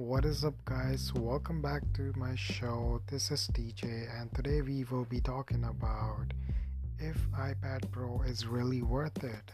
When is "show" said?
2.34-3.02